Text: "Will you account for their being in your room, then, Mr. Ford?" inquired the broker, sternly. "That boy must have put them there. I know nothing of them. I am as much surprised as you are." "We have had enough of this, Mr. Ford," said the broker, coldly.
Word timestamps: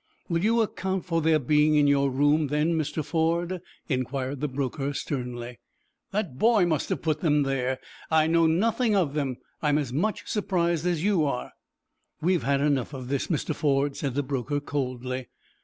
"Will 0.29 0.43
you 0.43 0.63
account 0.63 1.05
for 1.05 1.21
their 1.21 1.37
being 1.37 1.75
in 1.75 1.85
your 1.85 2.09
room, 2.09 2.47
then, 2.47 2.73
Mr. 2.73 3.05
Ford?" 3.05 3.61
inquired 3.87 4.41
the 4.41 4.47
broker, 4.47 4.95
sternly. 4.95 5.59
"That 6.09 6.39
boy 6.39 6.65
must 6.65 6.89
have 6.89 7.03
put 7.03 7.19
them 7.19 7.43
there. 7.43 7.77
I 8.09 8.25
know 8.25 8.47
nothing 8.47 8.95
of 8.95 9.13
them. 9.13 9.37
I 9.61 9.69
am 9.69 9.77
as 9.77 9.93
much 9.93 10.23
surprised 10.27 10.87
as 10.87 11.03
you 11.03 11.25
are." 11.25 11.51
"We 12.19 12.33
have 12.33 12.41
had 12.41 12.61
enough 12.61 12.95
of 12.95 13.09
this, 13.09 13.27
Mr. 13.27 13.53
Ford," 13.53 13.95
said 13.95 14.15
the 14.15 14.23
broker, 14.23 14.59
coldly. 14.59 15.27